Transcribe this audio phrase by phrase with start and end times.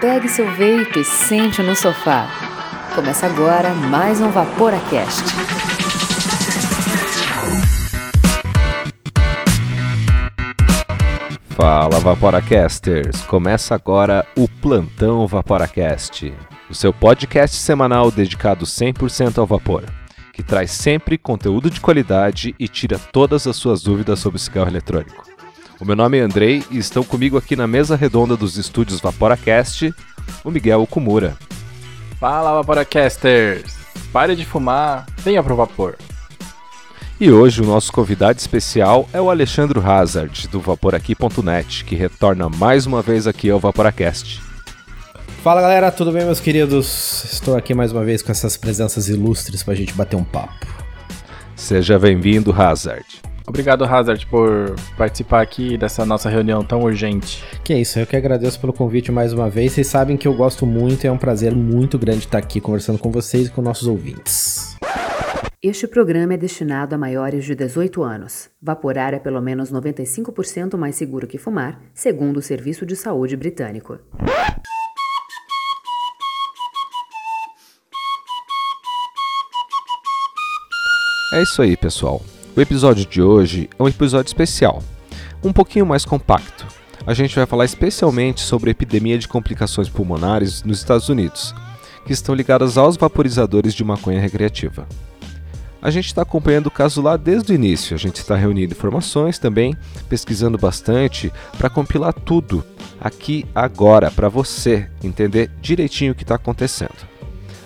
[0.00, 2.28] Pegue seu veículo e sente no sofá.
[2.94, 5.22] Começa agora mais um Vaporacast.
[11.50, 13.22] Fala Vaporacasters!
[13.22, 16.34] Começa agora o Plantão Vaporacast,
[16.68, 19.84] o seu podcast semanal dedicado 100% ao vapor,
[20.32, 25.33] que traz sempre conteúdo de qualidade e tira todas as suas dúvidas sobre cigarro eletrônico.
[25.80, 29.92] O meu nome é Andrei e estão comigo aqui na mesa redonda dos estúdios Vaporacast,
[30.44, 31.36] o Miguel Okumura.
[32.20, 33.74] Fala Vaporacasters!
[34.12, 35.96] Pare de fumar, venha pro vapor.
[37.20, 42.86] E hoje o nosso convidado especial é o Alexandre Hazard, do Vaporaqui.net, que retorna mais
[42.86, 44.40] uma vez aqui ao Vaporacast.
[45.42, 47.24] Fala galera, tudo bem meus queridos?
[47.24, 50.66] Estou aqui mais uma vez com essas presenças ilustres pra gente bater um papo.
[51.56, 53.04] Seja bem-vindo, Hazard.
[53.46, 57.44] Obrigado, Hazard, por participar aqui dessa nossa reunião tão urgente.
[57.62, 59.72] Que é isso, eu que agradeço pelo convite mais uma vez.
[59.72, 62.98] Vocês sabem que eu gosto muito e é um prazer muito grande estar aqui conversando
[62.98, 64.76] com vocês e com nossos ouvintes.
[65.62, 68.50] Este programa é destinado a maiores de 18 anos.
[68.60, 73.98] Vaporar é pelo menos 95% mais seguro que fumar, segundo o Serviço de Saúde Britânico.
[81.32, 82.22] É isso aí, pessoal.
[82.56, 84.80] O episódio de hoje é um episódio especial,
[85.42, 86.64] um pouquinho mais compacto.
[87.04, 91.52] A gente vai falar especialmente sobre a epidemia de complicações pulmonares nos Estados Unidos,
[92.06, 94.86] que estão ligadas aos vaporizadores de maconha recreativa.
[95.82, 99.36] A gente está acompanhando o caso lá desde o início, a gente está reunindo informações
[99.36, 99.76] também,
[100.08, 102.64] pesquisando bastante para compilar tudo
[103.00, 107.13] aqui agora para você entender direitinho o que está acontecendo.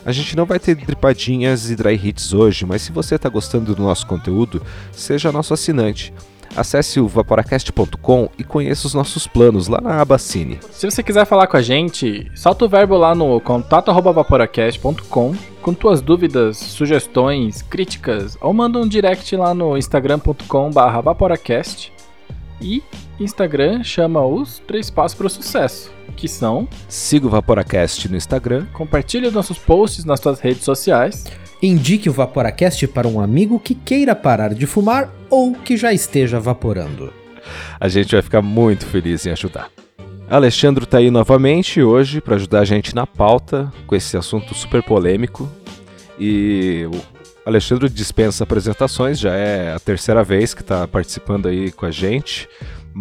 [0.09, 3.75] A gente não vai ter dripadinhas e dry hits hoje, mas se você está gostando
[3.75, 6.15] do nosso conteúdo, seja nosso assinante.
[6.57, 10.61] Acesse o vaporacast.com e conheça os nossos planos lá na aba Cine.
[10.71, 16.01] Se você quiser falar com a gente, solta o verbo lá no contato@vaporacast.com com tuas
[16.01, 21.98] dúvidas, sugestões, críticas ou manda um direct lá no instagram.com/vaporacast.
[22.61, 22.83] E
[23.21, 28.67] Instagram chama os três passos para o sucesso, que são Siga o Vaporacast no Instagram,
[28.73, 31.25] compartilhe nossos posts nas suas redes sociais,
[31.61, 36.39] Indique o Vaporacast para um amigo que queira parar de fumar ou que já esteja
[36.39, 37.13] vaporando.
[37.81, 39.69] a gente vai ficar muito feliz em ajudar.
[40.31, 44.83] Alexandre está aí novamente hoje para ajudar a gente na pauta com esse assunto super
[44.85, 45.49] polêmico.
[46.19, 46.89] E
[47.45, 52.49] Alexandre dispensa apresentações, já é a terceira vez que está participando aí com a gente.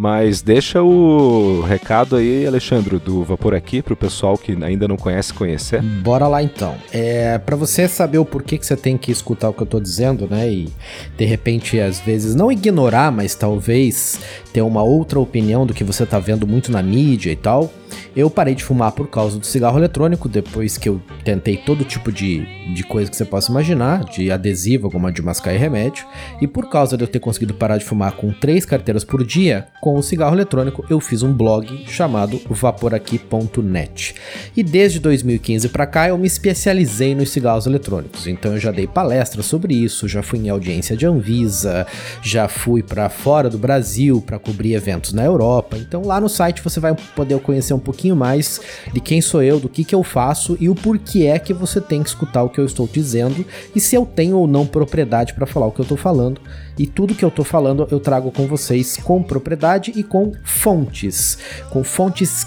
[0.00, 4.96] Mas deixa o recado aí, Alexandre, do Vapor aqui para o pessoal que ainda não
[4.96, 5.82] conhece conhecer.
[5.82, 6.76] Bora lá então.
[6.92, 9.80] É, para você saber o porquê que você tem que escutar o que eu tô
[9.80, 10.48] dizendo, né?
[10.48, 10.68] E
[11.16, 14.20] de repente, às vezes, não ignorar, mas talvez
[14.52, 17.72] ter uma outra opinião do que você tá vendo muito na mídia e tal.
[18.14, 22.10] Eu parei de fumar por causa do cigarro eletrônico, depois que eu tentei todo tipo
[22.10, 22.44] de,
[22.74, 26.06] de coisa que você possa imaginar, de adesivo, como a de mascar e remédio.
[26.40, 29.68] E por causa de eu ter conseguido parar de fumar com três carteiras por dia,
[29.80, 34.14] com o cigarro eletrônico, eu fiz um blog chamado vaporaqui.net.
[34.56, 38.26] E desde 2015 para cá eu me especializei nos cigarros eletrônicos.
[38.26, 41.86] Então eu já dei palestras sobre isso, já fui em audiência de Anvisa,
[42.22, 45.76] já fui para fora do Brasil para cobrir eventos na Europa.
[45.76, 48.60] Então lá no site você vai poder conhecer um pouquinho mais
[48.92, 51.80] de quem sou eu, do que que eu faço e o porquê é que você
[51.80, 53.44] tem que escutar o que eu estou dizendo
[53.74, 56.40] e se eu tenho ou não propriedade para falar o que eu estou falando.
[56.78, 61.38] E tudo que eu tô falando eu trago com vocês com propriedade e com fontes,
[61.70, 62.46] com fontes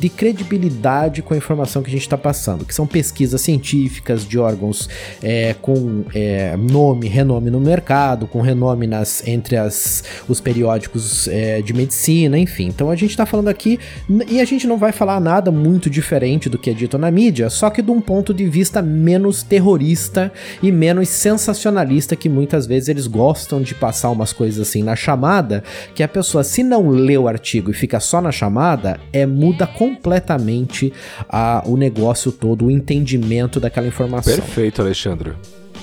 [0.00, 4.38] de credibilidade com a informação que a gente está passando, que são pesquisas científicas de
[4.38, 4.88] órgãos
[5.22, 11.60] é, com é, nome, renome no mercado, com renome nas, entre as, os periódicos é,
[11.60, 12.66] de medicina, enfim.
[12.66, 13.78] Então a gente está falando aqui
[14.28, 17.50] e a gente não vai falar nada muito diferente do que é dito na mídia,
[17.50, 20.32] só que de um ponto de vista menos terrorista
[20.62, 25.62] e menos sensacionalista que muitas vezes eles gostam de passar umas coisas assim na chamada,
[25.94, 29.66] que a pessoa, se não lê o artigo e fica só na chamada, é muda
[29.66, 30.92] completamente
[31.28, 34.34] a, o negócio todo, o entendimento daquela informação.
[34.34, 35.32] Perfeito, Alexandre.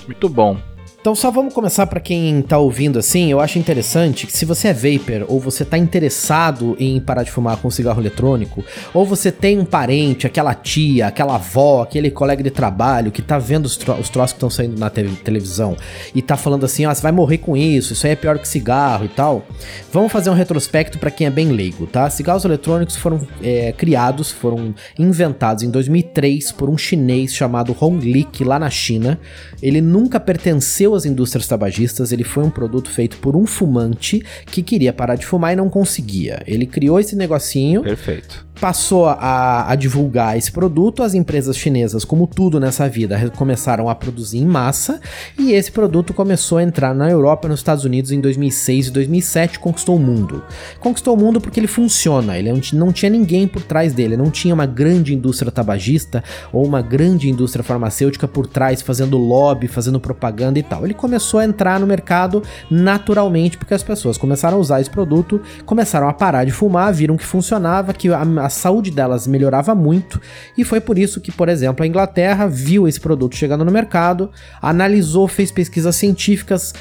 [0.08, 0.73] muito bom.
[1.04, 4.70] Então só vamos começar para quem tá ouvindo assim, eu acho interessante que se você
[4.70, 8.64] é vapor ou você tá interessado em parar de fumar com cigarro eletrônico,
[8.94, 13.38] ou você tem um parente, aquela tia, aquela avó, aquele colega de trabalho que tá
[13.38, 15.76] vendo os, tro os troços que estão saindo na te televisão
[16.16, 18.48] e tá falando assim, ah, você vai morrer com isso, isso aí é pior que
[18.48, 19.46] cigarro e tal.
[19.92, 22.10] Vamos fazer um retrospecto para quem é bem leigo, tá?
[22.10, 28.42] Cigarros eletrônicos foram é, criados, foram inventados em 2003 por um chinês chamado Hong Lik
[28.46, 29.20] lá na China.
[29.62, 34.62] Ele nunca pertenceu às indústrias tabagistas, ele foi um produto feito por um fumante que
[34.62, 36.42] queria parar de fumar e não conseguia.
[36.46, 38.46] Ele criou esse negocinho Perfeito.
[38.60, 43.96] Passou a, a, divulgar esse produto, as empresas chinesas, como tudo nessa vida, começaram a
[43.96, 45.02] produzir em massa
[45.38, 48.92] e esse produto começou a entrar na Europa e nos Estados Unidos em 2006 e
[48.92, 50.44] 2007, conquistou o mundo.
[50.80, 54.54] Conquistou o mundo porque ele funciona, ele não tinha ninguém por trás dele, não tinha
[54.54, 60.60] uma grande indústria tabagista ou uma grande indústria farmacêutica por trás fazendo lobby, fazendo propaganda
[60.60, 60.86] e tal.
[60.86, 65.42] Ele começou a entrar no mercado naturalmente porque as pessoas começaram a usar esse produto,
[65.66, 70.20] começaram a parar de fumar, viram que funcionava, que a, a saúde delas melhorava muito
[70.58, 74.30] e foi por isso que, por exemplo, a Inglaterra viu esse produto chegando no mercado,
[74.62, 76.74] analisou, fez pesquisas científicas,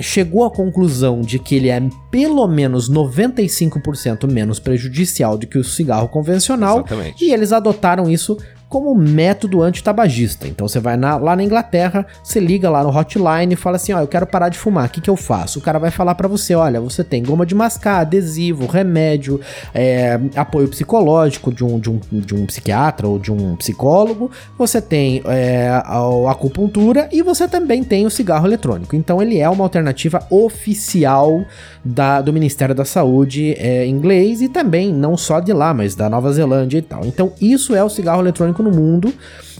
[0.00, 1.80] chegou à conclusão de que ele é
[2.10, 7.24] pelo menos 95% menos prejudicial do que o cigarro convencional Exatamente.
[7.24, 8.36] e eles adotaram isso
[8.70, 10.46] como método antitabagista.
[10.46, 13.92] Então você vai na, lá na Inglaterra, você liga lá no hotline e fala assim:
[13.92, 15.58] Ó, oh, eu quero parar de fumar, o que, que eu faço?
[15.58, 19.40] O cara vai falar para você: olha, você tem goma de mascar, adesivo, remédio,
[19.74, 24.80] é, apoio psicológico de um, de, um, de um psiquiatra ou de um psicólogo, você
[24.80, 28.94] tem é, a acupuntura e você também tem o cigarro eletrônico.
[28.94, 31.44] Então ele é uma alternativa oficial
[31.84, 36.08] da, do Ministério da Saúde é, inglês e também não só de lá, mas da
[36.08, 37.04] Nova Zelândia e tal.
[37.04, 39.12] Então isso é o cigarro eletrônico no mundo.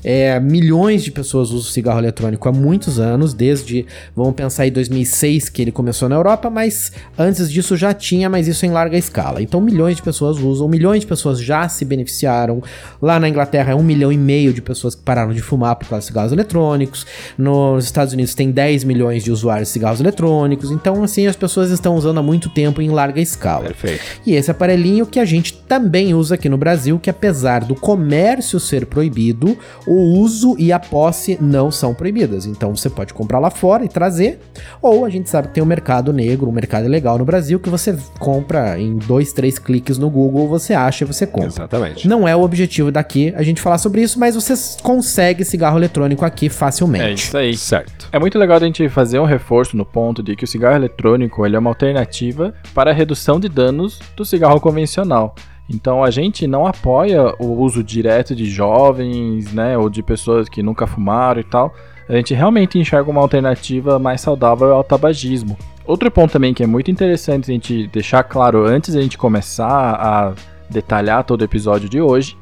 [0.05, 5.49] É, milhões de pessoas usam cigarro eletrônico há muitos anos, desde, vamos pensar em 2006
[5.49, 9.43] que ele começou na Europa, mas antes disso já tinha, mas isso em larga escala.
[9.43, 12.63] Então milhões de pessoas usam, milhões de pessoas já se beneficiaram.
[13.01, 15.89] Lá na Inglaterra é um milhão e meio de pessoas que pararam de fumar por
[15.89, 17.07] causa de cigarros eletrônicos.
[17.37, 20.71] Nos Estados Unidos tem 10 milhões de usuários de cigarros eletrônicos.
[20.71, 23.67] Então assim, as pessoas estão usando há muito tempo em larga escala.
[23.67, 24.03] Perfeito.
[24.27, 28.59] E esse aparelhinho que a gente também usa aqui no Brasil, que apesar do comércio
[28.59, 29.57] ser proibido,
[29.91, 32.47] o uso e a posse não são proibidas.
[32.47, 34.39] Então você pode comprar lá fora e trazer,
[34.81, 37.59] ou a gente sabe que tem o um mercado negro, um mercado ilegal no Brasil,
[37.59, 41.49] que você compra em dois, três cliques no Google, você acha e você compra.
[41.49, 42.07] Exatamente.
[42.07, 46.25] Não é o objetivo daqui a gente falar sobre isso, mas você consegue cigarro eletrônico
[46.25, 47.05] aqui facilmente.
[47.05, 47.57] É isso aí.
[47.57, 48.09] Certo.
[48.13, 51.45] É muito legal a gente fazer um reforço no ponto de que o cigarro eletrônico
[51.45, 55.35] ele é uma alternativa para a redução de danos do cigarro convencional.
[55.71, 60.63] Então a gente não apoia o uso direto de jovens, né, ou de pessoas que
[60.63, 61.73] nunca fumaram e tal.
[62.09, 65.57] A gente realmente enxerga uma alternativa mais saudável ao tabagismo.
[65.87, 69.17] Outro ponto também que é muito interessante a gente deixar claro antes de a gente
[69.17, 70.35] começar a
[70.69, 72.37] detalhar todo o episódio de hoje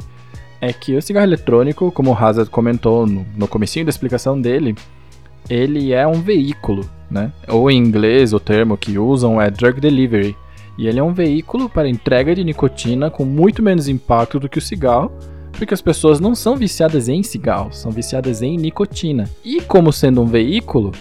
[0.61, 4.75] é que o cigarro eletrônico, como o Hazard comentou no, no comecinho da explicação dele,
[5.49, 7.33] ele é um veículo, né?
[7.47, 10.37] Ou em inglês o termo que usam é drug delivery
[10.79, 14.59] e ele é um veículo para entrega de nicotina com muito menos impacto do que
[14.59, 15.11] o cigarro,
[15.51, 19.29] porque as pessoas não são viciadas em cigarro, são viciadas em nicotina.
[19.45, 20.93] E como sendo um veículo,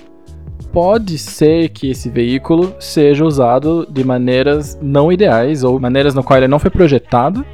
[0.74, 6.38] pode ser que esse veículo seja usado de maneiras não ideais ou maneiras no qual
[6.38, 7.45] ele não foi projetado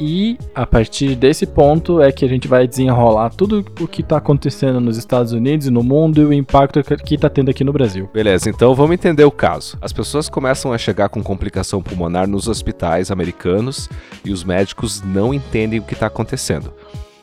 [0.00, 4.18] e a partir desse ponto é que a gente vai desenrolar tudo o que está
[4.18, 7.72] acontecendo nos Estados Unidos e no mundo e o impacto que está tendo aqui no
[7.72, 8.08] Brasil.
[8.12, 9.76] Beleza, então vamos entender o caso.
[9.80, 13.88] As pessoas começam a chegar com complicação pulmonar nos hospitais americanos
[14.24, 16.72] e os médicos não entendem o que está acontecendo.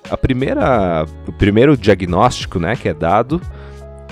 [0.10, 3.42] A primeira, o primeiro diagnóstico, né, que é dado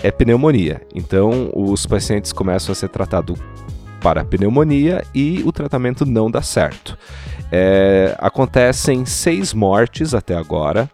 [0.01, 0.81] é pneumonia.
[0.93, 3.39] Então os pacientes começam a ser tratados
[4.03, 6.97] para pneumonia e o tratamento não dá certo.
[7.49, 10.91] É, acontecem seis mortes até agora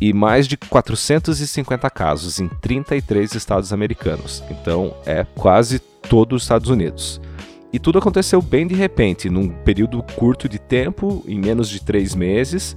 [0.00, 4.42] e mais de 450 casos em 33 estados americanos.
[4.48, 7.20] Então é quase todos os Estados Unidos.
[7.72, 12.14] E tudo aconteceu bem de repente, num período curto de tempo, em menos de três
[12.14, 12.76] meses,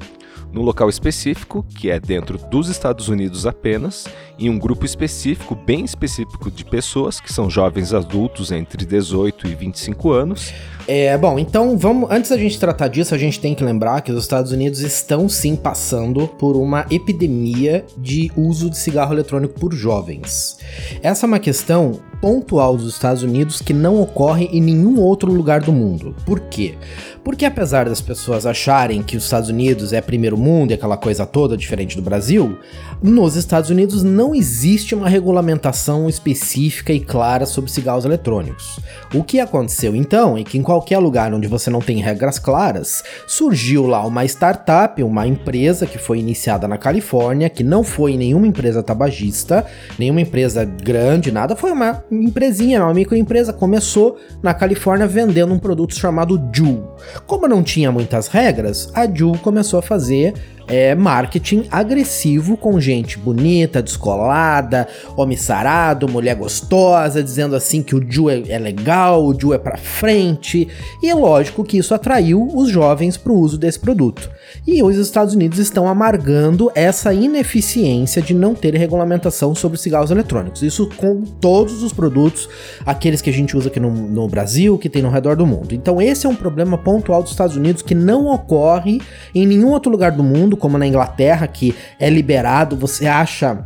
[0.51, 4.07] num local específico, que é dentro dos Estados Unidos apenas,
[4.39, 9.55] em um grupo específico, bem específico de pessoas, que são jovens adultos entre 18 e
[9.55, 10.53] 25 anos.
[10.87, 12.09] É, bom, então vamos.
[12.09, 15.27] Antes da gente tratar disso, a gente tem que lembrar que os Estados Unidos estão
[15.27, 20.59] sim passando por uma epidemia de uso de cigarro eletrônico por jovens.
[21.03, 25.61] Essa é uma questão pontual dos Estados Unidos que não ocorre em nenhum outro lugar
[25.61, 26.15] do mundo.
[26.25, 26.75] Por quê?
[27.23, 31.25] Porque apesar das pessoas acharem que os Estados Unidos é primeiro mundo e aquela coisa
[31.25, 32.57] toda diferente do Brasil,
[33.01, 38.79] nos Estados Unidos não existe uma regulamentação específica e clara sobre cigarros eletrônicos.
[39.13, 43.03] O que aconteceu então é que em qualquer lugar onde você não tem regras claras,
[43.27, 48.47] surgiu lá uma startup, uma empresa que foi iniciada na Califórnia, que não foi nenhuma
[48.47, 49.65] empresa tabagista,
[49.97, 55.95] nenhuma empresa grande, nada, foi uma empresinha, uma microempresa, começou na Califórnia vendendo um produto
[55.95, 56.95] chamado Juul.
[57.25, 60.33] Como não tinha muitas regras, a Juul começou a fazer
[60.67, 68.11] é, marketing agressivo com gente bonita, descolada, homem sarado, mulher gostosa, dizendo assim que o
[68.11, 70.67] Ju é, é legal, o Ju é pra frente.
[71.01, 74.29] E é lógico que isso atraiu os jovens para o uso desse produto.
[74.67, 80.61] E os Estados Unidos estão amargando essa ineficiência de não ter regulamentação sobre cigarros eletrônicos.
[80.61, 82.49] Isso com todos os produtos,
[82.85, 85.73] aqueles que a gente usa aqui no, no Brasil, que tem no redor do mundo.
[85.73, 88.99] Então, esse é um problema pontual dos Estados Unidos que não ocorre
[89.33, 93.65] em nenhum outro lugar do mundo, como na Inglaterra, que é liberado, você acha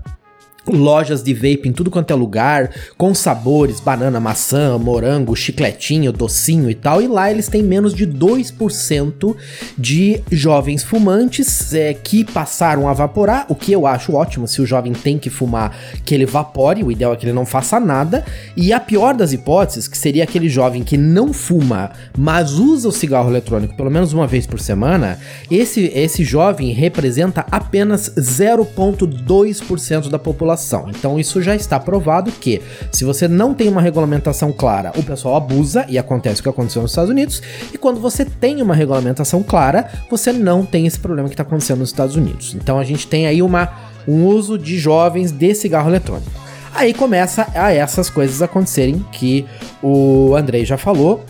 [0.67, 6.69] lojas de vape em tudo quanto é lugar, com sabores, banana, maçã, morango, chicletinho, docinho
[6.69, 9.35] e tal, e lá eles têm menos de 2%
[9.77, 14.65] de jovens fumantes é, que passaram a vaporar, o que eu acho ótimo, se o
[14.65, 15.75] jovem tem que fumar,
[16.05, 18.23] que ele vapore, o ideal é que ele não faça nada,
[18.55, 22.91] e a pior das hipóteses, que seria aquele jovem que não fuma, mas usa o
[22.91, 30.19] cigarro eletrônico pelo menos uma vez por semana, esse, esse jovem representa apenas 0,2% da
[30.19, 30.89] população população.
[30.89, 35.35] Então isso já está provado que se você não tem uma regulamentação clara, o pessoal
[35.35, 37.41] abusa e acontece o que aconteceu nos Estados Unidos.
[37.73, 41.79] E quando você tem uma regulamentação clara, você não tem esse problema que está acontecendo
[41.79, 42.55] nos Estados Unidos.
[42.55, 43.69] Então a gente tem aí uma,
[44.07, 46.41] um uso de jovens de cigarro eletrônico.
[46.73, 49.45] Aí começa a essas coisas acontecerem que
[49.83, 51.25] o Andrei já falou,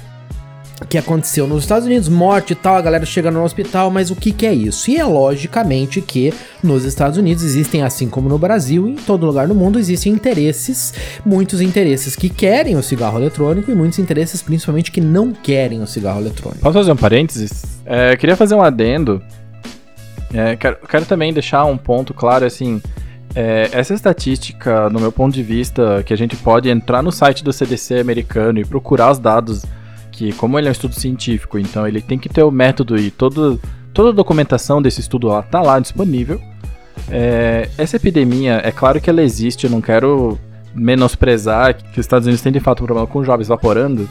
[0.89, 4.15] que aconteceu nos Estados Unidos, morte e tal, a galera chega no hospital, mas o
[4.15, 4.89] que, que é isso?
[4.89, 6.33] E é logicamente que
[6.63, 10.93] nos Estados Unidos existem, assim como no Brasil, em todo lugar do mundo, existem interesses,
[11.25, 15.87] muitos interesses que querem o cigarro eletrônico e muitos interesses, principalmente, que não querem o
[15.87, 16.61] cigarro eletrônico.
[16.61, 17.63] Posso fazer um parênteses?
[17.85, 19.21] É, queria fazer um adendo.
[20.33, 22.81] É, quero, quero também deixar um ponto claro, assim.
[23.33, 27.43] É, essa estatística, no meu ponto de vista, que a gente pode entrar no site
[27.43, 29.63] do CDC americano e procurar os dados
[30.21, 33.09] que, como ele é um estudo científico, então ele tem que ter o método e
[33.09, 33.59] todo,
[33.91, 36.39] toda a documentação desse estudo lá tá lá disponível.
[37.09, 40.37] É, essa epidemia, é claro que ela existe, eu não quero
[40.75, 44.07] menosprezar que os Estados Unidos têm de fato um problema com jovens vaporando,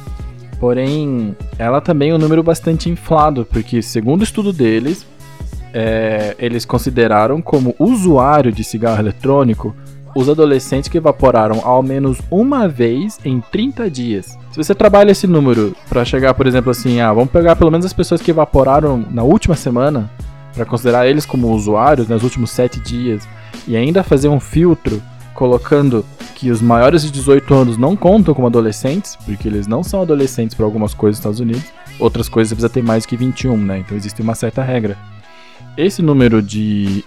[0.58, 5.06] porém, ela também é um número bastante inflado, porque segundo o estudo deles,
[5.72, 9.76] é, eles consideraram como usuário de cigarro eletrônico
[10.14, 14.38] os adolescentes que evaporaram ao menos uma vez em 30 dias.
[14.50, 17.86] Se você trabalha esse número para chegar, por exemplo, assim, ah, vamos pegar pelo menos
[17.86, 20.10] as pessoas que evaporaram na última semana,
[20.54, 23.26] para considerar eles como usuários nos últimos 7 dias,
[23.66, 25.00] e ainda fazer um filtro
[25.34, 30.02] colocando que os maiores de 18 anos não contam como adolescentes, porque eles não são
[30.02, 33.56] adolescentes para algumas coisas nos Estados Unidos, outras coisas você precisa ter mais que 21,
[33.56, 33.78] né?
[33.78, 34.96] Então existe uma certa regra.
[35.76, 37.04] Esse número de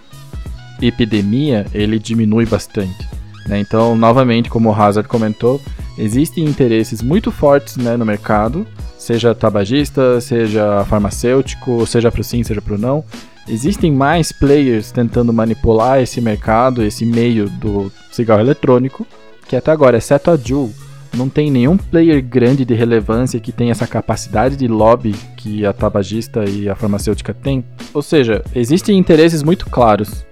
[0.88, 3.08] epidemia, ele diminui bastante.
[3.48, 3.60] Né?
[3.60, 5.62] Então, novamente, como o Hazard comentou,
[5.98, 8.66] existem interesses muito fortes né, no mercado,
[8.98, 13.04] seja tabagista, seja farmacêutico, seja para o sim, seja para o não.
[13.48, 19.06] Existem mais players tentando manipular esse mercado, esse meio do cigarro eletrônico,
[19.48, 20.74] que até agora, exceto a Juul,
[21.14, 25.74] não tem nenhum player grande de relevância que tenha essa capacidade de lobby que a
[25.74, 27.64] tabagista e a farmacêutica têm.
[27.94, 30.26] Ou seja, existem interesses muito claros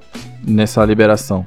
[0.45, 1.45] nessa liberação.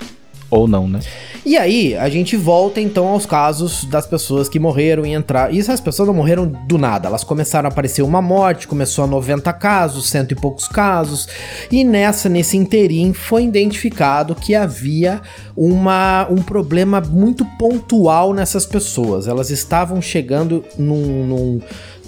[0.50, 1.00] Ou não, né?
[1.44, 5.52] E aí, a gente volta então aos casos das pessoas que morreram e entraram.
[5.52, 9.06] E essas pessoas não morreram do nada, elas começaram a aparecer uma morte, começou a
[9.06, 11.26] 90 casos, cento e poucos casos.
[11.72, 15.20] E nessa, nesse interim, foi identificado que havia
[15.56, 19.26] uma, um problema muito pontual nessas pessoas.
[19.26, 21.60] Elas estavam chegando num, num,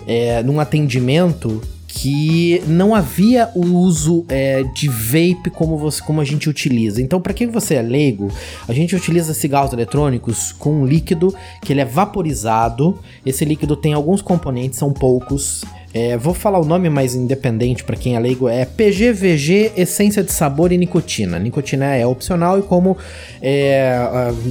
[0.06, 1.60] é, num atendimento
[1.96, 7.00] que não havia o uso é, de vape como, você, como a gente utiliza.
[7.00, 8.30] Então, para quem você é leigo,
[8.68, 12.98] a gente utiliza cigarros eletrônicos com um líquido que ele é vaporizado.
[13.24, 15.64] Esse líquido tem alguns componentes, são poucos.
[15.98, 20.30] É, vou falar o nome mais independente para quem é leigo, é PGVG Essência de
[20.30, 21.38] Sabor e Nicotina.
[21.38, 22.98] Nicotina é opcional e como
[23.40, 23.96] é,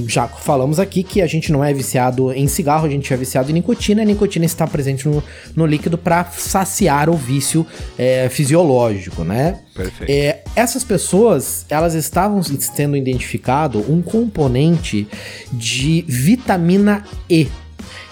[0.08, 3.48] já falamos aqui que a gente não é viciado em cigarro, a gente é viciado
[3.48, 5.22] em nicotina, a nicotina está presente no,
[5.54, 7.64] no líquido para saciar o vício
[7.96, 9.60] é, fisiológico, né?
[9.72, 10.10] Perfeito.
[10.10, 12.40] É, essas pessoas, elas estavam
[12.74, 15.06] tendo identificado um componente
[15.52, 17.46] de vitamina E.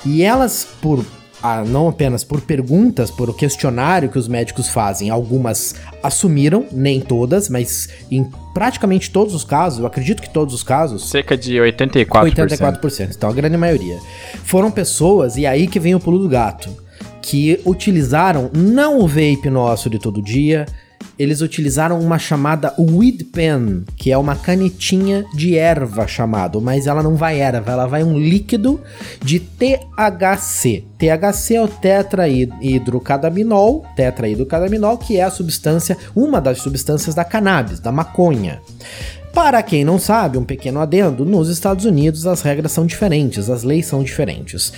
[0.06, 1.04] E elas, por
[1.66, 7.48] não apenas por perguntas, por o questionário que os médicos fazem, algumas assumiram, nem todas,
[7.48, 8.24] mas em
[8.54, 11.10] praticamente todos os casos, eu acredito que todos os casos.
[11.10, 12.06] Cerca de 84%.
[12.34, 13.98] 84%, então a grande maioria.
[14.44, 16.70] Foram pessoas, e aí que vem o pulo do gato,
[17.20, 20.66] que utilizaram não o vape nosso de todo dia,
[21.18, 27.02] eles utilizaram uma chamada weed pen, que é uma canetinha de erva chamado, mas ela
[27.02, 28.82] não vai erva, ela vai um líquido
[29.23, 30.84] de THC.
[30.99, 37.92] THC é o tetrahidrocannabinol, tetrahidrocannabinol, que é a substância, uma das substâncias da cannabis, da
[37.92, 38.61] maconha.
[39.34, 43.64] Para quem não sabe, um pequeno adendo: nos Estados Unidos as regras são diferentes, as
[43.64, 44.72] leis são diferentes.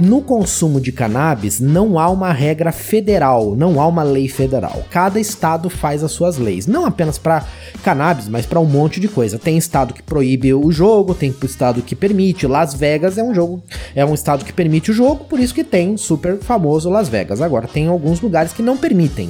[0.00, 4.82] No consumo de cannabis não há uma regra federal, não há uma lei federal.
[4.90, 7.44] Cada estado faz as suas leis, não apenas para
[7.84, 9.38] cannabis, mas para um monte de coisa.
[9.38, 12.46] Tem estado que proíbe o jogo, tem estado que permite.
[12.46, 13.62] Las Vegas é um jogo,
[13.94, 17.42] é um estado que permite o jogo, por isso que tem super famoso Las Vegas.
[17.42, 19.28] Agora tem alguns lugares que não permitem.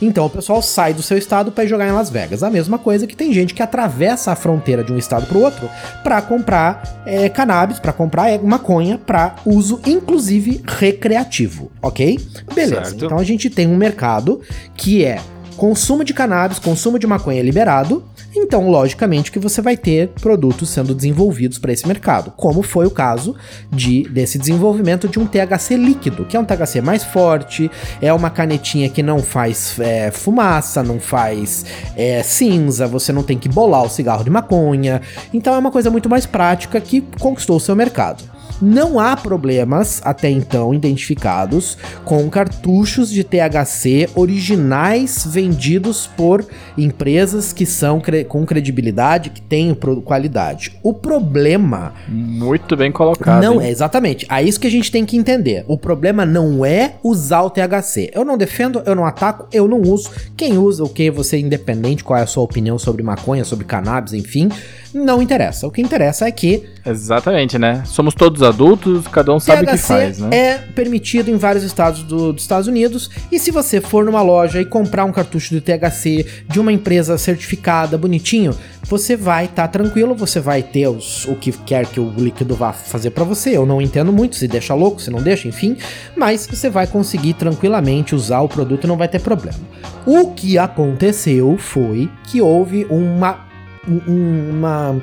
[0.00, 2.42] Então o pessoal sai do seu estado para jogar em Las Vegas.
[2.42, 5.42] A mesma coisa que tem gente que atravessa a fronteira de um estado para o
[5.42, 5.68] outro
[6.02, 12.18] para comprar é, cannabis, para comprar é, maconha para uso inclusive recreativo, ok?
[12.54, 12.84] Beleza.
[12.84, 13.04] Certo.
[13.04, 14.40] Então a gente tem um mercado
[14.76, 15.20] que é
[15.56, 20.94] consumo de cannabis, consumo de maconha liberado então, logicamente que você vai ter produtos sendo
[20.94, 23.36] desenvolvidos para esse mercado, como foi o caso
[23.70, 27.70] de desse desenvolvimento de um THC líquido, que é um THC mais forte,
[28.00, 31.64] é uma canetinha que não faz é, fumaça, não faz
[31.96, 35.02] é, cinza, você não tem que bolar o cigarro de maconha.
[35.32, 38.32] Então é uma coisa muito mais prática que conquistou o seu mercado.
[38.60, 46.44] Não há problemas até então identificados com cartuchos de THC originais vendidos por
[46.76, 50.78] empresas que são cre com credibilidade, que têm qualidade.
[50.82, 51.94] O problema.
[52.08, 53.42] Muito bem colocado.
[53.42, 54.26] Não, é exatamente.
[54.30, 55.64] É isso que a gente tem que entender.
[55.66, 58.10] O problema não é usar o THC.
[58.14, 60.10] Eu não defendo, eu não ataco, eu não uso.
[60.36, 63.64] Quem usa o que, você é independente, qual é a sua opinião sobre maconha, sobre
[63.64, 64.48] cannabis, enfim
[64.94, 65.66] não interessa.
[65.66, 66.68] O que interessa é que.
[66.84, 67.82] Exatamente, né?
[67.86, 70.28] Somos todos adultos, cada um sabe o que faz, né?
[70.32, 73.10] É permitido em vários estados do, dos Estados Unidos.
[73.30, 77.16] E se você for numa loja e comprar um cartucho de THC de uma empresa
[77.18, 82.00] certificada, bonitinho, você vai estar tá tranquilo, você vai ter os, o que quer que
[82.00, 83.56] o líquido vá fazer para você.
[83.56, 85.76] Eu não entendo muito se deixa louco, se não deixa, enfim.
[86.16, 89.58] Mas você vai conseguir tranquilamente usar o produto e não vai ter problema.
[90.06, 93.51] O que aconteceu foi que houve uma
[93.86, 94.96] uma,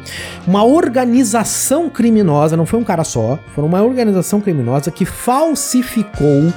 [0.48, 6.54] uma organização criminosa, não foi um cara só, foi uma organização criminosa que falsificou,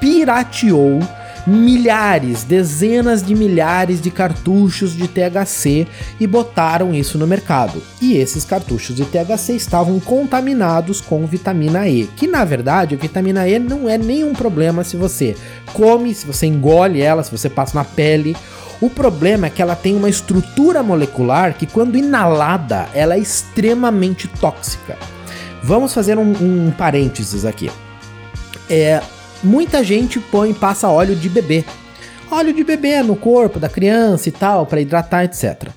[0.00, 1.00] pirateou
[1.46, 5.86] milhares, dezenas de milhares de cartuchos de THC
[6.18, 7.80] e botaram isso no mercado.
[8.02, 13.48] E esses cartuchos de THC estavam contaminados com vitamina E, que na verdade a vitamina
[13.48, 15.36] E não é nenhum problema se você
[15.72, 18.36] come, se você engole ela, se você passa na pele
[18.80, 24.28] o problema é que ela tem uma estrutura molecular que, quando inalada, ela é extremamente
[24.28, 24.98] tóxica.
[25.62, 27.70] Vamos fazer um, um parênteses aqui.
[28.68, 29.00] É,
[29.42, 31.64] muita gente põe passa óleo de bebê
[32.30, 35.70] óleo de bebê no corpo da criança e tal, para hidratar, etc.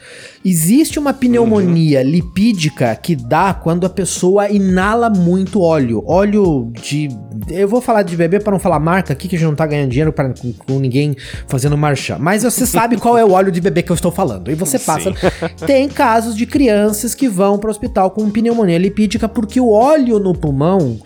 [0.44, 2.06] Existe uma pneumonia uhum.
[2.06, 6.02] lipídica que dá quando a pessoa inala muito óleo.
[6.08, 7.10] Óleo de.
[7.50, 9.68] Eu vou falar de bebê para não falar marca aqui, que a gente não tá
[9.68, 11.16] ganhando dinheiro pra, com, com ninguém
[11.48, 12.18] fazendo marcha.
[12.18, 14.50] Mas você sabe qual é o óleo de bebê que eu estou falando.
[14.50, 15.12] E você passa.
[15.68, 20.20] Tem casos de crianças que vão para o hospital com pneumonia lipídica porque o óleo
[20.20, 21.00] no pulmão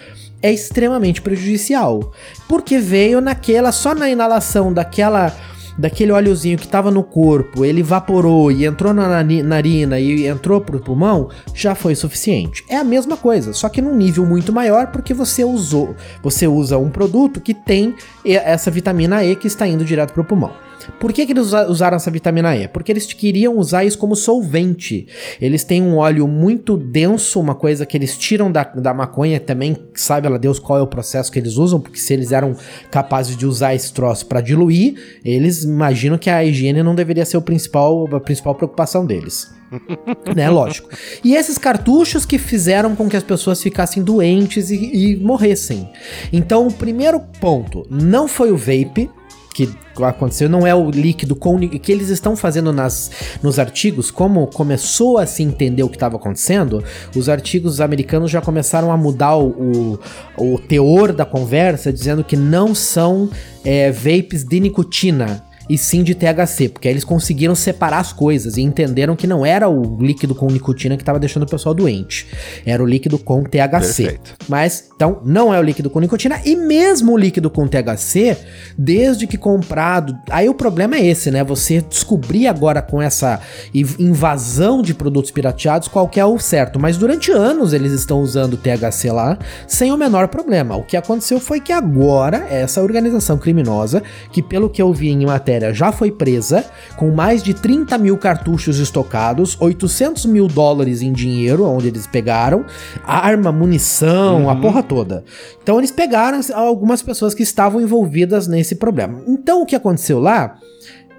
[0.44, 2.12] é extremamente prejudicial.
[2.48, 5.34] Porque veio naquela, só na inalação daquela
[5.76, 10.80] daquele óleozinho que estava no corpo, ele evaporou e entrou na narina e entrou pro
[10.80, 12.64] pulmão, já foi suficiente.
[12.70, 16.78] É a mesma coisa, só que num nível muito maior porque você usou, você usa
[16.78, 20.52] um produto que tem essa vitamina E que está indo direto pro pulmão.
[21.00, 22.68] Por que, que eles usaram essa vitamina E?
[22.68, 25.08] Porque eles queriam usar isso como solvente.
[25.42, 29.78] Eles têm um óleo muito denso, uma coisa que eles tiram da, da maconha também,
[29.96, 32.56] sabe ela Deus qual é o processo que eles usam, porque se eles eram
[32.90, 37.38] capazes de usar esse troço para diluir, eles imaginam que a higiene não deveria ser
[37.38, 39.52] o principal, a principal preocupação deles.
[40.36, 40.90] né, lógico.
[41.24, 45.90] E esses cartuchos que fizeram com que as pessoas ficassem doentes e, e morressem.
[46.32, 49.10] Então, o primeiro ponto não foi o vape,
[49.54, 49.70] que
[50.02, 53.12] aconteceu não é o líquido com que eles estão fazendo nas,
[53.42, 56.84] nos artigos, como começou a se entender o que estava acontecendo,
[57.16, 60.00] os artigos americanos já começaram a mudar o,
[60.38, 63.30] o, o teor da conversa, dizendo que não são
[63.64, 68.58] é, vapes de nicotina e sim de THC, porque aí eles conseguiram separar as coisas
[68.58, 72.28] e entenderam que não era o líquido com nicotina que estava deixando o pessoal doente,
[72.66, 74.04] era o líquido com THC.
[74.04, 74.36] Perfeito.
[74.48, 78.38] Mas então não é o líquido com nicotina e mesmo o líquido com THC,
[78.78, 81.44] desde que comprado, aí o problema é esse, né?
[81.44, 83.40] Você descobrir agora com essa
[83.74, 88.58] invasão de produtos pirateados qual que é o certo, mas durante anos eles estão usando
[88.58, 90.76] THC lá sem o menor problema.
[90.76, 95.26] O que aconteceu foi que agora essa organização criminosa, que pelo que eu vi em
[95.26, 96.66] matéria matéria, já foi presa,
[96.98, 102.66] com mais de 30 mil cartuchos estocados, 800 mil dólares em dinheiro, onde eles pegaram,
[103.04, 104.50] arma, munição, uhum.
[104.50, 105.24] a porra toda.
[105.62, 109.22] Então eles pegaram algumas pessoas que estavam envolvidas nesse problema.
[109.28, 110.58] Então o que aconteceu lá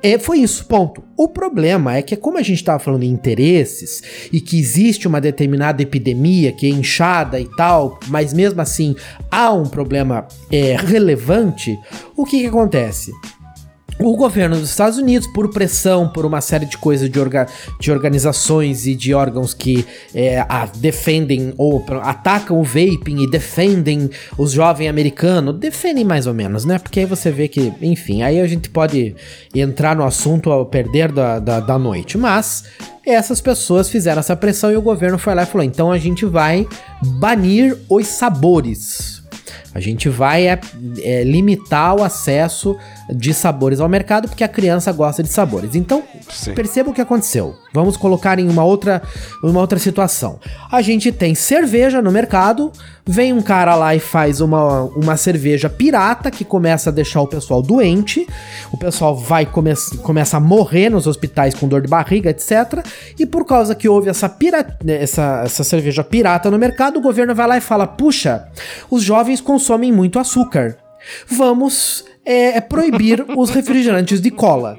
[0.02, 1.02] é, foi isso, ponto.
[1.16, 5.18] O problema é que, como a gente estava falando em interesses e que existe uma
[5.18, 8.94] determinada epidemia que é inchada e tal, mas mesmo assim
[9.30, 11.74] há um problema é, relevante,
[12.14, 13.12] o que, que acontece?
[13.98, 17.46] O governo dos Estados Unidos, por pressão, por uma série de coisas de, orga
[17.80, 20.44] de organizações e de órgãos que é,
[20.76, 26.78] defendem ou atacam o vaping e defendem os jovens americanos, defendem mais ou menos, né?
[26.78, 29.14] Porque aí você vê que, enfim, aí a gente pode
[29.54, 32.64] entrar no assunto ao perder da, da, da noite, mas
[33.06, 36.24] essas pessoas fizeram essa pressão e o governo foi lá e falou: então a gente
[36.24, 36.66] vai
[37.02, 39.23] banir os sabores.
[39.74, 40.60] A gente vai é,
[41.02, 42.76] é, limitar o acesso
[43.10, 45.74] de sabores ao mercado porque a criança gosta de sabores.
[45.74, 46.54] Então, Sim.
[46.54, 47.56] perceba o que aconteceu.
[47.72, 49.02] Vamos colocar em uma outra,
[49.42, 50.38] uma outra situação.
[50.70, 52.70] A gente tem cerveja no mercado,
[53.04, 57.26] vem um cara lá e faz uma, uma cerveja pirata que começa a deixar o
[57.26, 58.28] pessoal doente,
[58.70, 62.86] o pessoal vai come começa a morrer nos hospitais com dor de barriga, etc.
[63.18, 67.34] E por causa que houve essa, pira essa, essa cerveja pirata no mercado, o governo
[67.34, 68.46] vai lá e fala: puxa,
[68.88, 70.78] os jovens consomem muito açúcar.
[71.26, 74.78] Vamos é, proibir os refrigerantes de cola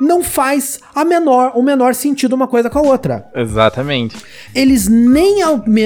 [0.00, 3.26] não faz a menor, o menor sentido uma coisa com a outra.
[3.34, 4.16] Exatamente.
[4.54, 5.40] Eles nem,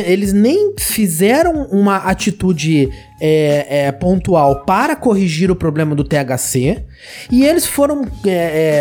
[0.06, 2.90] eles nem fizeram uma atitude
[3.24, 6.82] é, é, pontual para corrigir o problema do THC.
[7.30, 8.30] E eles foram é,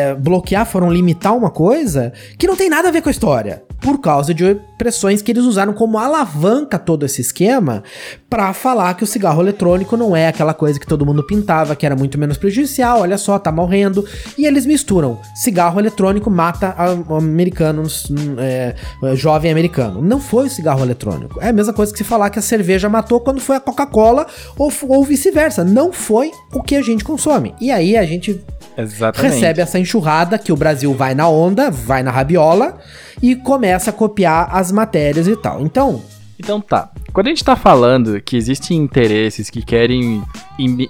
[0.09, 3.61] é, bloquear, foram limitar uma coisa que não tem nada a ver com a história.
[3.79, 7.83] Por causa de pressões que eles usaram como alavanca todo esse esquema
[8.29, 11.85] para falar que o cigarro eletrônico não é aquela coisa que todo mundo pintava, que
[11.85, 14.05] era muito menos prejudicial, olha só, tá morrendo.
[14.37, 15.19] E eles misturam.
[15.35, 16.75] Cigarro eletrônico mata
[17.09, 18.75] americanos, é,
[19.15, 20.01] jovem americano.
[20.01, 21.39] Não foi o cigarro eletrônico.
[21.41, 24.27] É a mesma coisa que se falar que a cerveja matou quando foi a Coca-Cola
[24.57, 25.63] ou, ou vice-versa.
[25.63, 27.53] Não foi o que a gente consome.
[27.59, 28.41] E aí a gente
[28.77, 29.33] Exatamente.
[29.33, 32.77] recebe essa enxurrada que o Brasil vai na onda, vai na rabiola
[33.21, 35.61] e começa a copiar as matérias e tal.
[35.61, 36.01] Então.
[36.39, 36.89] Então tá.
[37.13, 40.23] Quando a gente tá falando que existem interesses que querem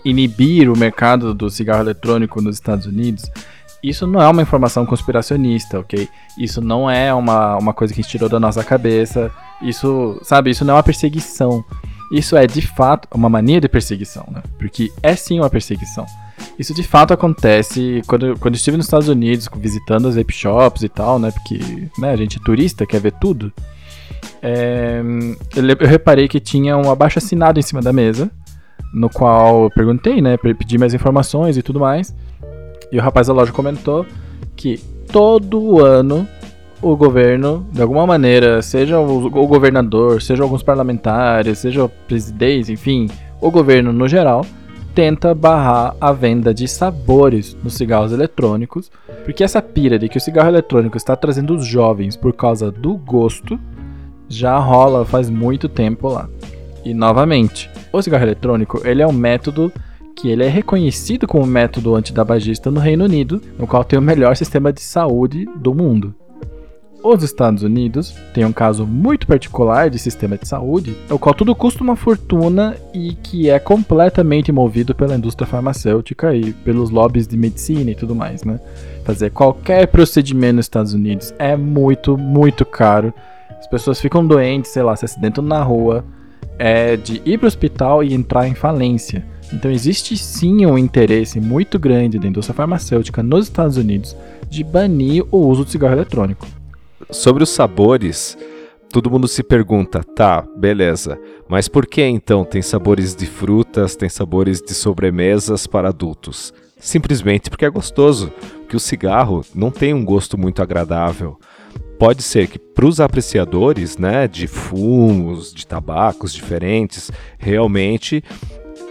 [0.06, 3.30] inibir o mercado do cigarro eletrônico nos Estados Unidos,
[3.84, 6.08] isso não é uma informação conspiracionista, ok?
[6.38, 9.32] Isso não é uma, uma coisa que a gente tirou da nossa cabeça.
[9.62, 11.66] Isso, sabe, isso não é uma perseguição.
[12.12, 14.44] Isso é de fato uma mania de perseguição, né?
[14.60, 16.06] Porque é sim uma perseguição.
[16.60, 20.90] Isso de fato acontece quando, quando estive nos Estados Unidos, visitando as vape shops e
[20.90, 21.32] tal, né?
[21.32, 21.60] Porque
[21.98, 23.52] né, a gente é turista, quer ver tudo.
[24.42, 25.02] É,
[25.56, 28.30] eu reparei que tinha um abaixo assinado em cima da mesa,
[28.94, 30.36] no qual eu perguntei, né?
[30.38, 32.14] Pedi mais informações e tudo mais.
[32.92, 34.06] E o rapaz da loja comentou
[34.56, 34.78] que
[35.12, 36.28] todo ano
[36.82, 43.08] o governo, de alguma maneira, seja o, governador, seja alguns parlamentares, seja o presidente, enfim,
[43.40, 44.46] o governo no geral,
[44.96, 48.92] tenta barrar a venda de sabores nos cigarros eletrônicos,
[49.24, 52.98] porque essa pira de que o cigarro eletrônico está trazendo os jovens por causa do
[52.98, 53.60] gosto
[54.28, 56.28] já rola faz muito tempo lá.
[56.84, 59.72] E novamente, o cigarro eletrônico ele é um método
[60.16, 64.36] que ele é reconhecido como método antitabagista no Reino Unido, no qual tem o melhor
[64.36, 66.14] sistema de saúde do mundo.
[67.04, 71.56] Os Estados Unidos têm um caso muito particular de sistema de saúde, o qual tudo
[71.56, 77.36] custa uma fortuna e que é completamente movido pela indústria farmacêutica e pelos lobbies de
[77.36, 78.60] medicina e tudo mais, né?
[79.04, 83.12] Fazer qualquer procedimento nos Estados Unidos é muito, muito caro.
[83.50, 86.06] As pessoas ficam doentes, sei lá, se acidentam na rua,
[86.60, 89.26] é de ir para o hospital e entrar em falência.
[89.52, 94.16] Então existe sim um interesse muito grande da indústria farmacêutica nos Estados Unidos
[94.48, 96.61] de banir o uso de cigarro eletrônico.
[97.12, 98.38] Sobre os sabores,
[98.90, 104.08] todo mundo se pergunta, tá, beleza, mas por que então tem sabores de frutas, tem
[104.08, 106.54] sabores de sobremesas para adultos?
[106.80, 108.32] Simplesmente porque é gostoso,
[108.70, 111.38] que o cigarro não tem um gosto muito agradável.
[112.00, 118.24] Pode ser que para os apreciadores, né, de fumos, de tabacos diferentes, realmente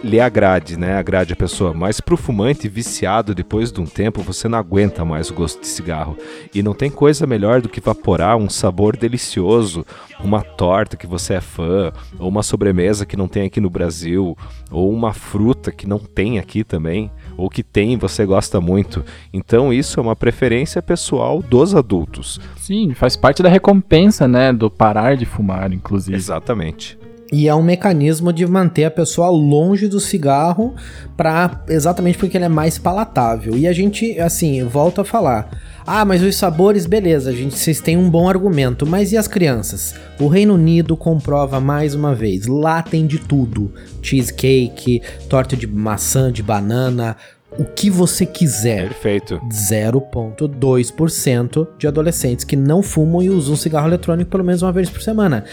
[0.03, 0.95] lhe agrade, né?
[0.95, 1.73] Agrade a pessoa.
[1.73, 5.67] Mas pro fumante viciado, depois de um tempo, você não aguenta mais o gosto de
[5.67, 6.17] cigarro.
[6.53, 9.85] E não tem coisa melhor do que vaporar um sabor delicioso,
[10.23, 14.37] uma torta que você é fã, ou uma sobremesa que não tem aqui no Brasil,
[14.69, 19.03] ou uma fruta que não tem aqui também, ou que tem e você gosta muito.
[19.33, 22.39] Então isso é uma preferência pessoal dos adultos.
[22.57, 26.15] Sim, faz parte da recompensa, né, do parar de fumar, inclusive.
[26.15, 27.00] Exatamente.
[27.31, 30.75] E é um mecanismo de manter a pessoa longe do cigarro
[31.15, 33.57] para exatamente porque ele é mais palatável.
[33.57, 35.49] E a gente, assim, volta a falar.
[35.85, 39.95] Ah, mas os sabores, beleza, gente, vocês têm um bom argumento, mas e as crianças?
[40.19, 46.31] O Reino Unido comprova mais uma vez, lá tem de tudo: cheesecake, torta de maçã,
[46.31, 47.15] de banana,
[47.57, 48.89] o que você quiser.
[48.89, 49.41] Perfeito.
[49.49, 55.01] 0,2% de adolescentes que não fumam e usam cigarro eletrônico pelo menos uma vez por
[55.01, 55.43] semana.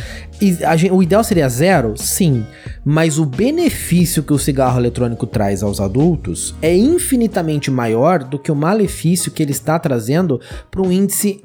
[0.41, 1.95] E gente, o ideal seria zero?
[1.97, 2.47] Sim.
[2.85, 8.53] Mas o benefício que o cigarro eletrônico traz aos adultos é infinitamente maior do que
[8.53, 10.39] o malefício que ele está trazendo
[10.71, 11.43] para um índice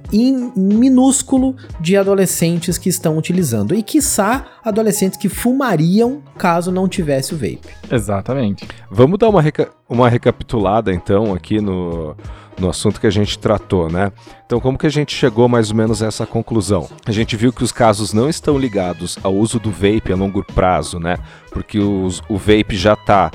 [0.56, 3.74] minúsculo de adolescentes que estão utilizando.
[3.74, 7.62] E, quiçá, adolescentes que fumariam caso não tivesse o vape.
[7.92, 8.68] Exatamente.
[8.90, 12.16] Vamos dar uma, reca uma recapitulada então aqui no,
[12.60, 14.12] no assunto que a gente tratou, né?
[14.46, 16.90] Então, como que a gente chegou mais ou menos a essa conclusão?
[17.06, 20.44] A gente viu que os casos não estão ligados ao uso do vape a longo
[20.44, 21.18] prazo, né?
[21.52, 23.32] Porque os, o vape já está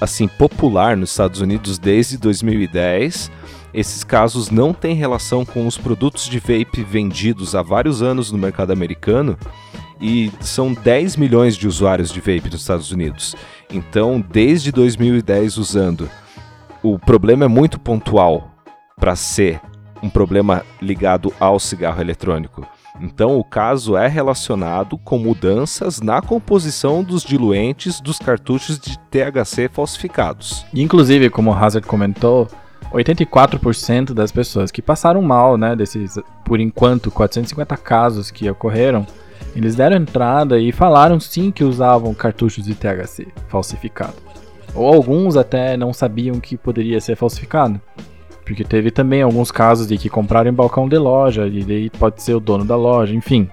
[0.00, 3.30] assim popular nos Estados Unidos desde 2010.
[3.72, 8.38] Esses casos não têm relação com os produtos de vape vendidos há vários anos no
[8.38, 9.38] mercado americano
[10.00, 13.36] e são 10 milhões de usuários de vape nos Estados Unidos.
[13.70, 16.08] Então, desde 2010 usando,
[16.82, 18.50] o problema é muito pontual
[18.98, 19.60] para ser
[20.02, 22.66] um problema ligado ao cigarro eletrônico.
[23.00, 29.68] Então, o caso é relacionado com mudanças na composição dos diluentes dos cartuchos de THC
[29.72, 30.66] falsificados.
[30.74, 32.48] Inclusive, como o Hazard comentou,
[32.92, 39.06] 84% das pessoas que passaram mal, né, desses, por enquanto, 450 casos que ocorreram,
[39.54, 44.14] eles deram entrada e falaram sim que usavam cartuchos de THC falsificado.
[44.74, 47.80] Ou alguns até não sabiam que poderia ser falsificado.
[48.44, 52.22] Porque teve também alguns casos de que compraram em balcão de loja e daí pode
[52.22, 53.48] ser o dono da loja, enfim.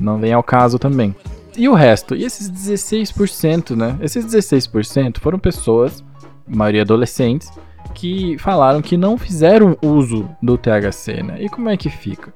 [0.00, 1.14] Não vem ao caso também.
[1.56, 2.14] E o resto?
[2.14, 3.96] E esses 16%, né?
[4.00, 6.02] Esses 16% foram pessoas,
[6.46, 7.50] maioria adolescentes,
[7.94, 11.42] que falaram que não fizeram uso do THC, né?
[11.42, 12.32] E como é que fica?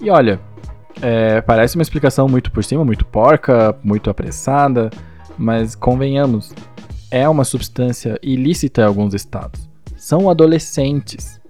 [0.00, 0.40] E olha,
[1.00, 4.90] é, parece uma explicação muito por cima, muito porca, muito apressada,
[5.36, 6.52] mas convenhamos,
[7.10, 9.68] é uma substância ilícita em alguns estados.
[9.96, 11.40] São adolescentes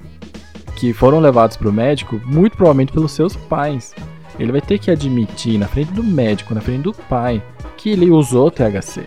[0.77, 3.95] que foram levados para o médico, muito provavelmente pelos seus pais.
[4.39, 7.43] Ele vai ter que admitir na frente do médico, na frente do pai,
[7.77, 9.07] que ele usou THC.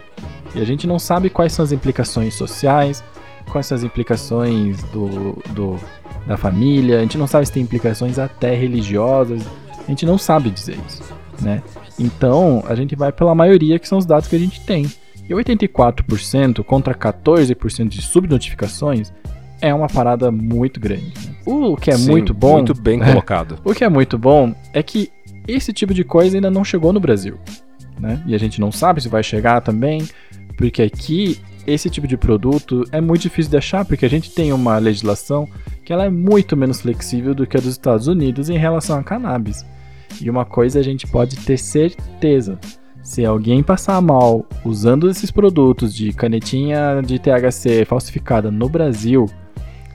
[0.53, 3.03] E a gente não sabe quais são as implicações sociais,
[3.51, 5.79] quais são as implicações do, do
[6.25, 9.43] da família, a gente não sabe se tem implicações até religiosas
[9.87, 11.03] a gente não sabe dizer isso,
[11.41, 11.61] né?
[11.99, 14.85] Então, a gente vai pela maioria, que são os dados que a gente tem.
[15.29, 19.13] E 84% contra 14% de subnotificações
[19.61, 21.13] é uma parada muito grande.
[21.25, 21.35] Né?
[21.45, 22.53] O que é Sim, muito bom.
[22.53, 23.59] Muito bem colocado.
[23.63, 25.09] o que é muito bom é que
[25.47, 27.37] esse tipo de coisa ainda não chegou no Brasil.
[27.99, 28.21] Né?
[28.25, 30.05] E a gente não sabe se vai chegar também,
[30.57, 34.51] porque aqui esse tipo de produto é muito difícil de achar, porque a gente tem
[34.51, 35.47] uma legislação
[35.83, 39.03] que ela é muito menos flexível do que a dos Estados Unidos em relação a
[39.03, 39.65] cannabis.
[40.21, 42.59] E uma coisa a gente pode ter certeza:
[43.01, 49.25] se alguém passar mal usando esses produtos de canetinha de THC falsificada no Brasil,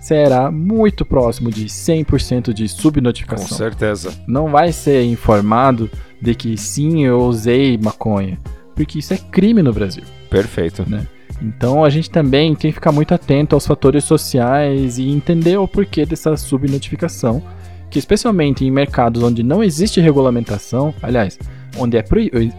[0.01, 3.49] será muito próximo de 100% de subnotificação.
[3.49, 4.13] Com certeza.
[4.27, 8.39] Não vai ser informado de que sim, eu usei maconha,
[8.75, 10.05] porque isso é crime no Brasil.
[10.29, 10.85] Perfeito.
[10.89, 11.07] Né?
[11.41, 15.69] Então a gente também tem que ficar muito atento aos fatores sociais e entender o
[15.69, 17.43] porquê dessa subnotificação
[17.91, 21.39] que especialmente em mercados onde não existe regulamentação, aliás,
[21.77, 22.05] onde, é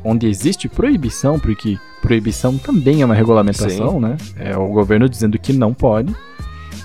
[0.04, 4.00] onde existe proibição, porque proibição também é uma regulamentação, Sim.
[4.00, 4.18] né?
[4.38, 6.16] É o governo dizendo que não pode.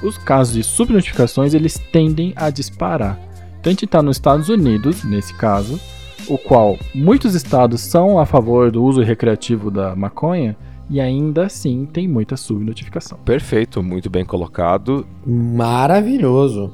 [0.02, 3.18] Os casos de subnotificações eles tendem a disparar.
[3.61, 5.80] Então a gente está nos Estados Unidos, nesse caso,
[6.28, 10.57] o qual muitos estados são a favor do uso recreativo da maconha,
[10.88, 13.18] e ainda assim tem muita subnotificação.
[13.25, 15.07] Perfeito, muito bem colocado.
[15.27, 16.73] Maravilhoso.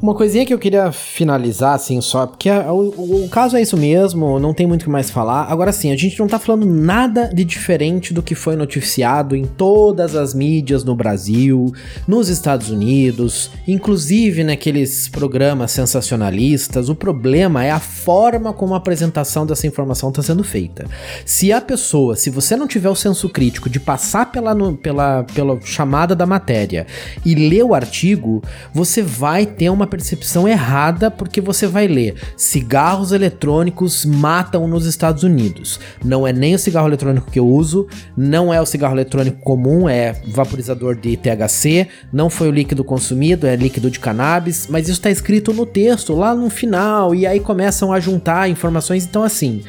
[0.00, 3.78] Uma coisinha que eu queria finalizar, assim, só, porque o, o, o, caso é isso
[3.78, 5.50] mesmo, não tem muito o que mais falar.
[5.50, 9.46] Agora sim, a gente não tá falando nada de diferente do que foi noticiado em
[9.46, 11.72] todas as mídias no Brasil,
[12.06, 16.90] nos Estados Unidos, inclusive naqueles programas sensacionalistas.
[16.90, 20.84] O problema é a forma como a apresentação dessa informação está sendo feita.
[21.24, 25.58] Se a pessoa, se você não tiver o senso crítico de passar pela, pela, pela
[25.62, 26.86] chamada da matéria
[27.24, 28.42] e ler o artigo,
[28.74, 34.84] você vai ter uma uma percepção errada porque você vai ler cigarros eletrônicos matam nos
[34.84, 35.78] Estados Unidos.
[36.04, 39.88] Não é nem o cigarro eletrônico que eu uso, não é o cigarro eletrônico comum,
[39.88, 44.98] é vaporizador de THC, não foi o líquido consumido, é líquido de cannabis, mas isso
[44.98, 49.04] está escrito no texto lá no final e aí começam a juntar informações.
[49.04, 49.62] Então, assim,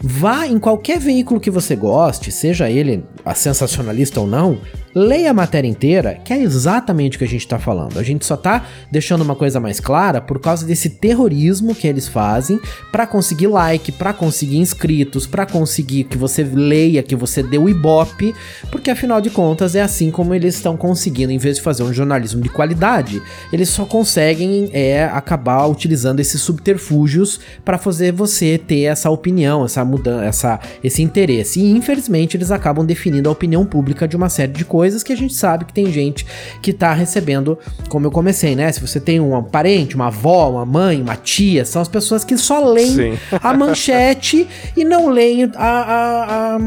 [0.00, 4.58] vá em qualquer veículo que você goste, seja ele a sensacionalista ou não,
[4.94, 7.98] leia a matéria inteira, que é exatamente o que a gente está falando.
[7.98, 12.06] A gente só está deixando uma coisa mais clara por causa desse terrorismo que eles
[12.06, 12.60] fazem
[12.92, 17.68] para conseguir like, para conseguir inscritos, para conseguir que você leia, que você dê o
[17.68, 18.34] ibope,
[18.70, 21.92] porque afinal de contas é assim como eles estão conseguindo, em vez de fazer um
[21.92, 23.20] jornalismo de qualidade,
[23.52, 29.84] eles só conseguem é acabar utilizando esses subterfúgios para fazer você ter essa opinião, essa
[29.84, 31.60] mudança, essa, esse interesse.
[31.60, 35.14] E infelizmente eles acabam definindo a opinião pública de uma série de coisas coisas que
[35.14, 36.26] a gente sabe que tem gente
[36.60, 38.70] que tá recebendo, como eu comecei, né?
[38.70, 42.36] Se você tem um parente, uma avó, uma mãe, uma tia, são as pessoas que
[42.36, 43.18] só leem Sim.
[43.40, 46.58] a manchete e não leem a, a, a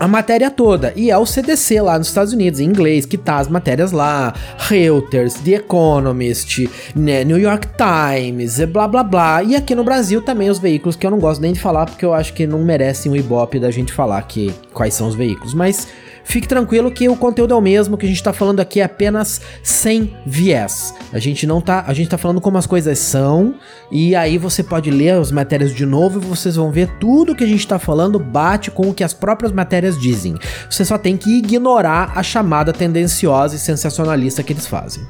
[0.00, 0.92] a matéria toda.
[0.94, 4.32] E é o CDC lá nos Estados Unidos, em inglês, que tá as matérias lá.
[4.58, 9.42] Reuters, The Economist, né, New York Times, blá blá blá.
[9.42, 12.04] E aqui no Brasil também os veículos que eu não gosto nem de falar, porque
[12.04, 15.52] eu acho que não merecem o ibope da gente falar que, quais são os veículos.
[15.52, 15.88] Mas
[16.28, 18.84] Fique tranquilo que o conteúdo é o mesmo, que a gente tá falando aqui é
[18.84, 20.94] apenas sem viés.
[21.10, 23.54] A gente não tá, a gente tá falando como as coisas são,
[23.90, 27.42] e aí você pode ler as matérias de novo e vocês vão ver tudo que
[27.42, 30.36] a gente tá falando bate com o que as próprias matérias dizem.
[30.68, 35.02] Você só tem que ignorar a chamada tendenciosa e sensacionalista que eles fazem.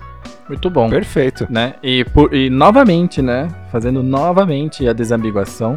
[0.48, 0.88] Muito bom.
[0.88, 1.48] Perfeito.
[1.50, 1.74] Né?
[1.82, 3.48] E, por, e novamente, né?
[3.72, 5.76] Fazendo novamente a desambiguação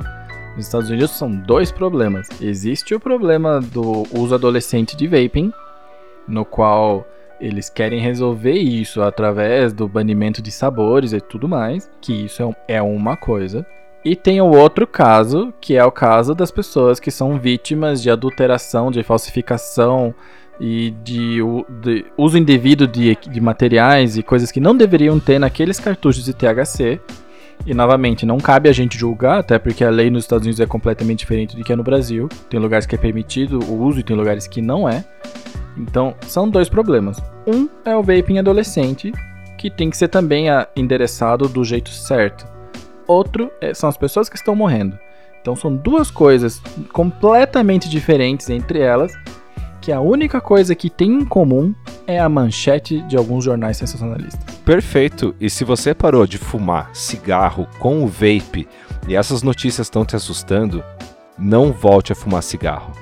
[0.56, 2.28] nos Estados Unidos são dois problemas.
[2.42, 5.52] Existe o problema do uso adolescente de vaping,
[6.28, 7.06] no qual
[7.40, 12.76] eles querem resolver isso através do banimento de sabores e tudo mais, que isso é,
[12.76, 13.66] é uma coisa.
[14.04, 18.10] E tem o outro caso, que é o caso das pessoas que são vítimas de
[18.10, 20.14] adulteração, de falsificação
[20.60, 21.40] e de,
[21.82, 26.34] de uso indevido de, de materiais e coisas que não deveriam ter naqueles cartuchos de
[26.34, 27.00] THC
[27.65, 30.65] e novamente, não cabe a gente julgar, até porque a lei nos Estados Unidos é
[30.65, 32.28] completamente diferente do que é no Brasil.
[32.50, 35.06] Tem lugares que é permitido o uso e tem lugares que não é.
[35.78, 37.21] Então, são dois problemas.
[37.45, 39.12] Um é o vaping adolescente,
[39.58, 42.45] que tem que ser também endereçado do jeito certo.
[43.08, 44.97] Outro é, são as pessoas que estão morrendo.
[45.39, 49.13] Então, são duas coisas completamente diferentes entre elas,
[49.82, 51.74] que a única coisa que tem em comum
[52.06, 54.56] é a manchete de alguns jornais sensacionalistas.
[54.63, 55.36] Perfeito.
[55.41, 58.67] E se você parou de fumar cigarro com o vape
[59.08, 60.84] e essas notícias estão te assustando,
[61.38, 62.94] não volte a fumar cigarro.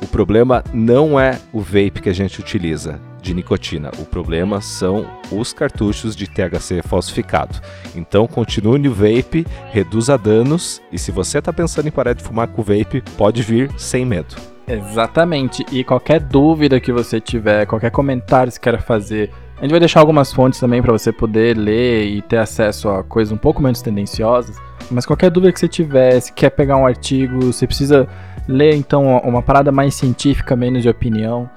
[0.00, 3.90] O problema não é o vape que a gente utiliza de nicotina.
[3.98, 7.60] O problema são os cartuchos de THC falsificado.
[7.94, 12.48] Então continue no vape, reduza danos e se você está pensando em parar de fumar
[12.48, 14.51] com vape, pode vir sem medo.
[14.74, 15.64] Exatamente.
[15.70, 20.00] E qualquer dúvida que você tiver, qualquer comentário que queira fazer, a gente vai deixar
[20.00, 23.82] algumas fontes também para você poder ler e ter acesso a coisas um pouco menos
[23.82, 24.56] tendenciosas.
[24.90, 28.08] Mas qualquer dúvida que você tiver, se quer pegar um artigo, você precisa
[28.48, 31.48] ler então uma parada mais científica, menos de opinião,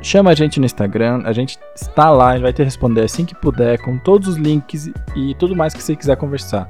[0.00, 3.24] chama a gente no Instagram, a gente está lá, a gente vai te responder assim
[3.24, 6.68] que puder, com todos os links e tudo mais que você quiser conversar.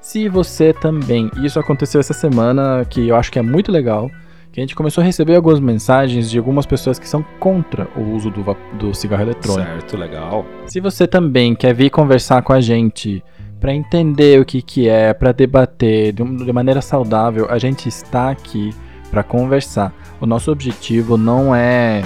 [0.00, 4.10] Se você também, isso aconteceu essa semana, que eu acho que é muito legal,
[4.58, 8.00] que a gente começou a receber algumas mensagens de algumas pessoas que são contra o
[8.16, 8.44] uso do,
[8.76, 9.70] do cigarro eletrônico.
[9.70, 10.44] Certo, legal.
[10.66, 13.22] Se você também quer vir conversar com a gente
[13.60, 18.30] para entender o que, que é, para debater de, de maneira saudável, a gente está
[18.30, 18.74] aqui
[19.12, 19.92] para conversar.
[20.20, 22.02] O nosso objetivo não é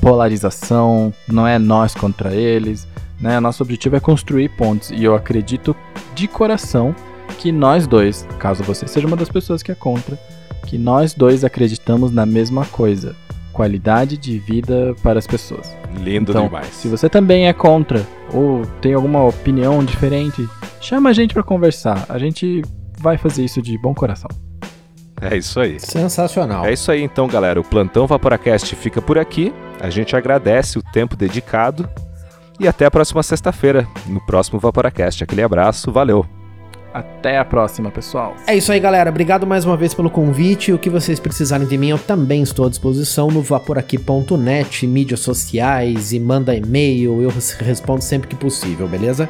[0.00, 2.88] polarização, não é nós contra eles,
[3.20, 3.38] né?
[3.40, 5.76] Nosso objetivo é construir pontes e eu acredito
[6.14, 6.94] de coração
[7.38, 10.18] que nós dois, caso você seja uma das pessoas que é contra,
[10.64, 13.14] que nós dois acreditamos na mesma coisa:
[13.52, 15.74] qualidade de vida para as pessoas.
[15.96, 16.66] Lindo então, demais.
[16.68, 20.48] Se você também é contra ou tem alguma opinião diferente,
[20.80, 22.04] chama a gente para conversar.
[22.08, 22.62] A gente
[22.98, 24.28] vai fazer isso de bom coração.
[25.20, 25.78] É isso aí.
[25.78, 26.66] Sensacional.
[26.66, 27.60] É isso aí então, galera.
[27.60, 29.54] O Plantão Vaporacast fica por aqui.
[29.80, 31.88] A gente agradece o tempo dedicado
[32.58, 35.24] e até a próxima sexta-feira, no próximo Vaporacast.
[35.24, 36.43] Aquele abraço, valeu!
[36.94, 38.36] Até a próxima, pessoal.
[38.46, 39.10] É isso aí, galera.
[39.10, 40.72] Obrigado mais uma vez pelo convite.
[40.72, 46.12] O que vocês precisarem de mim, eu também estou à disposição no vaporaqui.net, mídias sociais
[46.12, 47.20] e manda e-mail.
[47.20, 49.28] Eu respondo sempre que possível, beleza?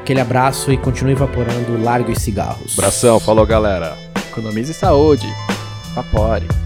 [0.00, 2.76] Aquele abraço e continue evaporando largos cigarros.
[2.76, 3.96] Abração, falou, galera.
[4.32, 5.28] Economize saúde.
[5.94, 6.63] Vapore.